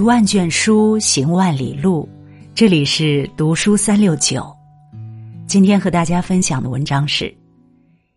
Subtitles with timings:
[0.00, 2.08] 读万卷书，行万里路。
[2.54, 4.50] 这里是读书三六九。
[5.46, 7.30] 今天和大家分享的文章是：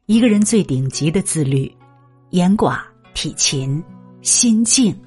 [0.06, 1.70] 一个人最顶级的自律，
[2.30, 2.80] 严寡、
[3.14, 3.84] 体勤、
[4.22, 4.98] 心静。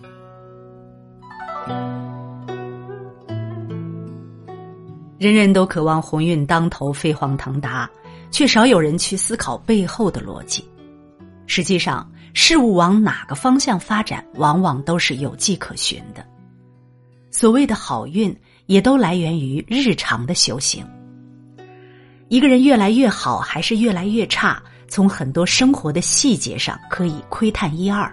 [5.17, 7.91] 人人都渴望鸿运当头、飞黄腾达，
[8.31, 10.63] 却少有人去思考背后的逻辑。
[11.47, 16.23] 实际上，事物往哪个方向发展，往往都是有迹可循的。
[17.37, 20.83] 所谓的好运，也都来源于日常的修行。
[22.29, 28.11] 一个人越来越好，还是越来越差，从很多生活的细节上可以窥探一二。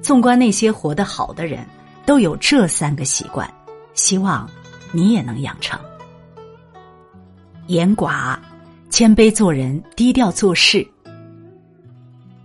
[0.00, 1.66] 纵观那些活得好的人，
[2.06, 3.52] 都有这三个习惯，
[3.94, 4.48] 希望
[4.92, 5.76] 你也能养成。
[7.66, 8.38] 严寡，
[8.90, 10.86] 谦卑做人，低调做事。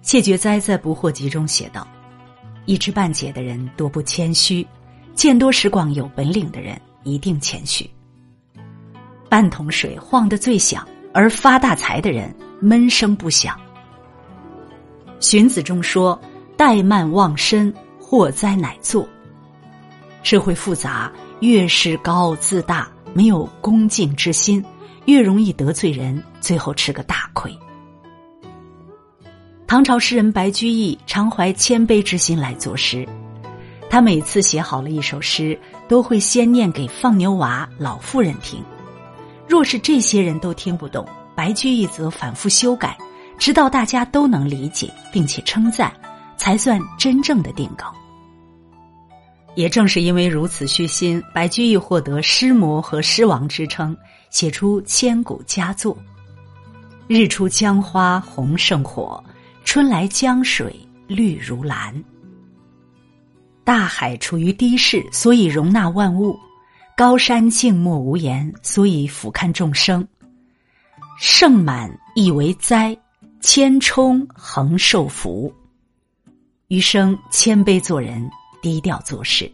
[0.01, 1.87] 谢觉哉在《不惑集》中写道
[2.65, 4.65] ：“一知半解的人多不谦虚。”
[5.19, 7.85] 见多识广、有本领的人一定谦虚。
[9.27, 13.59] 半桶水晃得最响，而发大财的人闷声不响。
[15.19, 16.17] 荀子中说
[16.57, 19.05] ：“怠慢忘身，祸灾乃作。”
[20.23, 24.63] 社会复杂，越是高傲自大、没有恭敬之心，
[25.03, 27.53] 越容易得罪人，最后吃个大亏。
[29.67, 33.05] 唐朝诗人白居易常怀谦卑之心来作诗。
[33.89, 38.63] 他每次写好了一首诗，都会先念给放牛娃、老妇人听。
[39.47, 41.03] 若是这些人都听不懂，
[41.35, 42.95] 白居易则反复修改，
[43.39, 45.91] 直到大家都能理解并且称赞，
[46.37, 47.91] 才算真正的定稿。
[49.55, 53.97] 也正是因为如此虚心，白居易获得“诗魔”和“诗王”之称，
[54.29, 55.97] 写出千古佳作
[57.07, 59.21] ：“日出江花红胜火，
[59.65, 61.91] 春来江水绿如蓝。”
[63.69, 66.35] 大海处于低势，所以容纳万物；
[66.97, 70.07] 高山静默无言，所以俯瞰众生。
[71.19, 72.97] 盛满亦为灾，
[73.41, 75.53] 谦冲恒受福。
[76.69, 78.27] 余生谦卑做人，
[78.59, 79.47] 低调做事。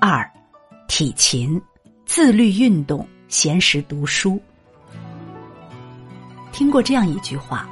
[0.00, 0.24] 二，
[0.86, 1.60] 体勤，
[2.06, 4.40] 自律运动，闲时读书。
[6.52, 7.68] 听过这样一句话：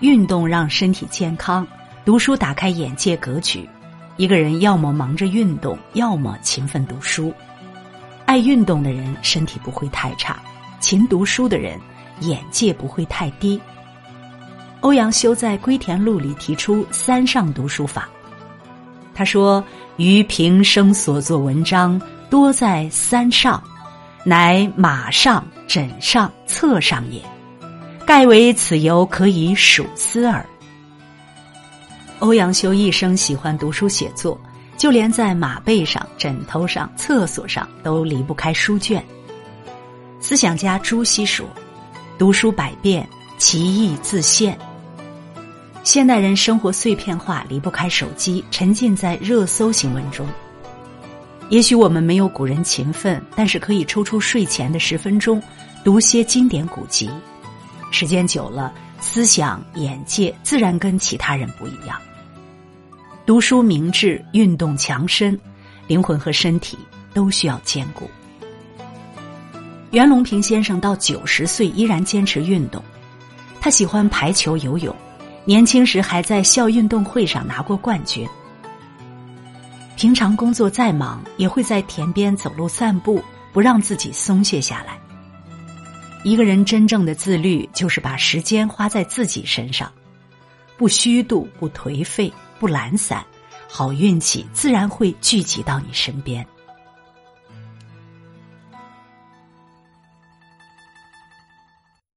[0.00, 1.66] 运动让身体健康。
[2.08, 3.68] 读书打开眼界格局，
[4.16, 7.30] 一个人要么忙着运动，要么勤奋读书。
[8.24, 10.42] 爱运动的人身体不会太差，
[10.80, 11.78] 勤读书的人
[12.20, 13.60] 眼界不会太低。
[14.80, 18.08] 欧阳修在《归田录》里提出“三上读书法”，
[19.14, 19.62] 他说
[19.98, 23.62] ：“余平生所作文章，多在三上，
[24.24, 27.20] 乃马上、枕上、侧上也。
[28.06, 30.42] 盖为此由，可以数思耳。”
[32.20, 34.38] 欧阳修一生喜欢读书写作，
[34.76, 39.04] 就连在马背上、枕头上、厕所上都离不开书卷。
[40.20, 41.46] 思想家朱熹说
[42.18, 43.08] ：“读书百遍，
[43.38, 44.58] 其义自现。”
[45.84, 50.26] 现代人生活碎片化，离不开手机，沉浸在热搜新闻中。
[51.50, 55.40] 也许我们没有古人勤奋，但是可以抽出睡前的十分钟，
[55.84, 57.08] 读些经典古籍。
[57.92, 61.96] 时间久了，思想眼界自然跟其他人不一样。
[63.28, 65.38] 读书明智，运动强身，
[65.86, 66.78] 灵魂和身体
[67.12, 68.10] 都需要兼顾。
[69.90, 72.82] 袁隆平先生到九十岁依然坚持运动，
[73.60, 74.96] 他喜欢排球、游泳，
[75.44, 78.26] 年轻时还在校运动会上拿过冠军。
[79.94, 83.22] 平常工作再忙，也会在田边走路散步，
[83.52, 84.98] 不让自己松懈下来。
[86.24, 89.92] 一个人真正的自律，就是把时间花在自己身上，
[90.78, 92.32] 不虚度，不颓废。
[92.58, 93.24] 不懒散，
[93.68, 96.46] 好运气自然会聚集到你身边。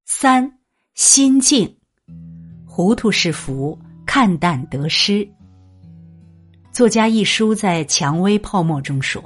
[0.05, 0.51] 三
[0.93, 1.77] 心静，
[2.65, 5.27] 糊涂是福，看淡得失。
[6.71, 9.21] 作家一书在《蔷薇泡沫》中说：“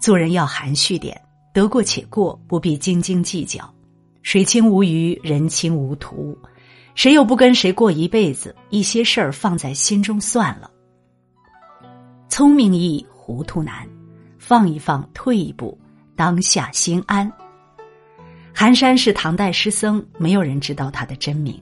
[0.00, 1.20] 做人要含蓄点，
[1.54, 3.72] 得过且过，不必斤斤计较。
[4.22, 6.36] 水清无鱼，人清无图。”
[6.94, 8.54] 谁又不跟谁过一辈子？
[8.68, 10.70] 一些事儿放在心中算了。
[12.28, 13.88] 聪明易，糊涂难。
[14.38, 15.78] 放一放，退一步，
[16.16, 17.30] 当下心安。
[18.52, 21.60] 寒山是唐代诗僧，没有人知道他的真名。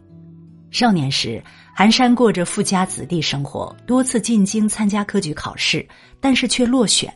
[0.71, 1.43] 少年时，
[1.75, 5.87] 寒山过着富家子弟生活，多次进京参加科举考试，
[6.21, 7.13] 但是却落选。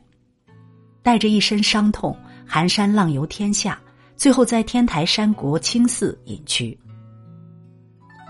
[1.02, 2.16] 带着一身伤痛，
[2.46, 3.80] 寒山浪游天下，
[4.16, 6.78] 最后在天台山国清寺隐居。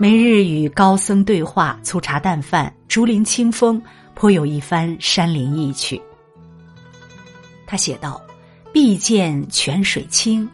[0.03, 3.81] 每日与高僧对话，粗茶淡饭，竹林清风，
[4.13, 6.01] 颇有一番山林意趣。
[7.65, 8.21] 他写道
[8.73, 10.45] ：“碧见泉水清，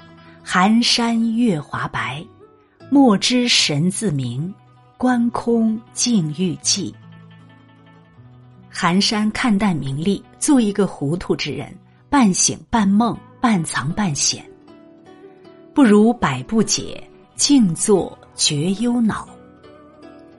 [0.44, 2.24] 寒山月华白，
[2.92, 4.54] 莫知神自明，
[5.00, 6.94] 观空静欲寂。”
[8.70, 11.76] 寒山看淡名利，做一个糊涂之人，
[12.08, 14.48] 半醒半梦，半藏半显。
[15.74, 17.04] 不如百不解，
[17.34, 19.28] 静坐绝忧恼。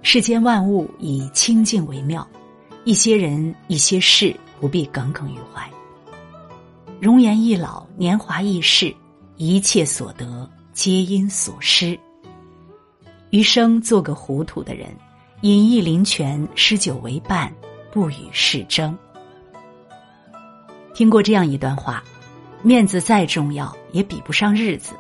[0.03, 2.27] 世间万物以清净为妙，
[2.85, 5.69] 一些人一些事不必耿耿于怀。
[7.01, 8.95] 容颜易老，年华易逝，
[9.37, 11.99] 一切所得皆因所失。
[13.31, 14.89] 余生做个糊涂的人，
[15.43, 17.53] 饮一林泉，诗酒为伴。
[17.93, 18.97] 不与世争。
[20.95, 22.05] 听过这样一段话：
[22.63, 24.93] 面子再重要，也比不上日子；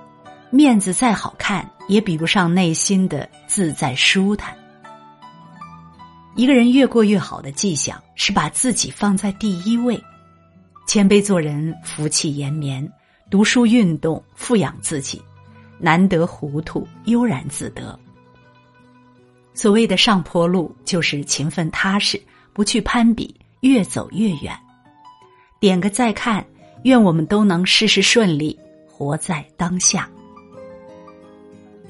[0.51, 4.57] 面子再好看，也比不上内心的自在舒坦。
[6.37, 10.03] 一个人越过越好的迹象，是把自己放在第一位。
[10.87, 12.85] 谦卑做人，福气延绵；
[13.31, 15.21] 读书运动，富养自己，
[15.79, 17.99] 难得糊涂，悠然自得。
[19.55, 22.21] 所谓的上坡路，就是勤奋踏实。
[22.53, 24.53] 不去攀比，越走越远。
[25.61, 26.45] 点个再看，
[26.83, 30.11] 愿我们都能事事顺利，活在当下。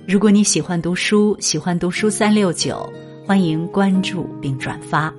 [0.06, 2.92] 如果你喜欢读书，喜欢读书三六九，
[3.30, 5.14] 欢迎关注并转发，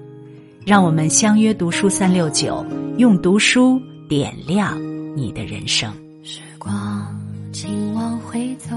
[0.66, 2.66] 让我们相约读书三六九，
[2.98, 4.78] 用读书点亮
[5.16, 5.90] 你的人生。
[6.22, 7.18] 时光，
[7.54, 8.76] 请往回走，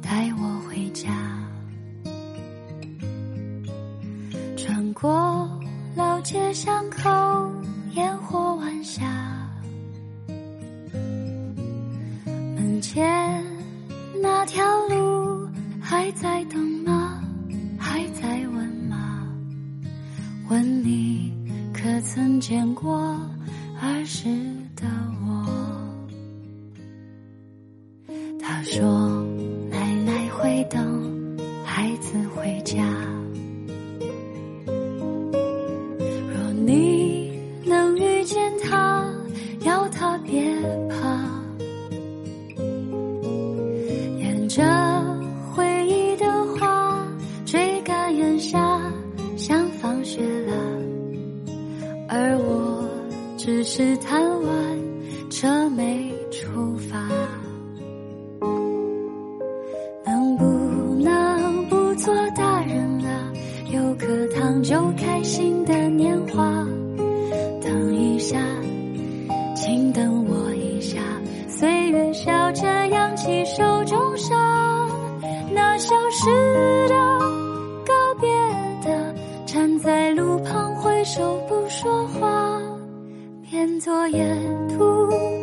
[0.00, 1.10] 带我回家，
[4.56, 5.50] 穿过。
[5.96, 7.10] 老街巷口，
[7.94, 9.02] 烟火晚霞，
[12.24, 13.44] 门前
[14.22, 15.44] 那条路
[15.80, 16.63] 还在等
[22.46, 22.94] 见过
[23.80, 24.28] 儿时
[24.76, 24.86] 的
[25.26, 25.46] 我？
[28.38, 29.24] 他说
[29.70, 32.84] 奶奶会等孩子回家。
[52.16, 52.88] 而我
[53.36, 54.78] 只是贪玩，
[55.30, 57.08] 车没出发。
[60.06, 60.44] 能不
[61.02, 63.32] 能不做大人了？
[63.72, 66.64] 有颗糖就开心的年华。
[67.60, 68.38] 等一下，
[69.56, 71.00] 请等我一下。
[71.48, 72.32] 岁月下
[83.80, 84.38] 作沿
[84.68, 85.33] 途。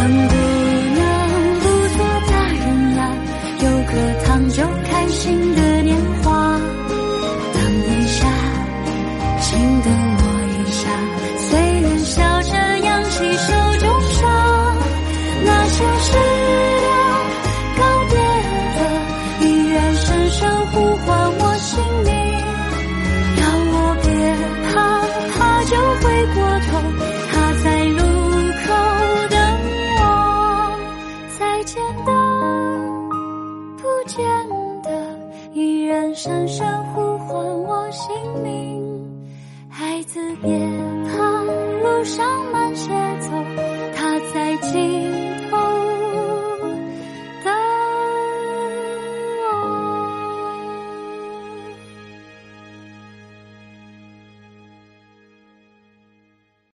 [0.00, 0.39] I'm
[38.42, 38.80] 命。
[39.68, 40.50] 孩子别
[41.06, 41.42] 怕，
[41.82, 42.88] 路上慢些
[43.20, 43.30] 走，
[43.96, 44.89] 他在。